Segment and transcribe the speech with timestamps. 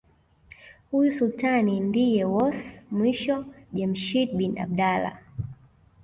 [0.91, 5.17] Huyu Sultani ndiye was mwisho Jemshid bin abdalla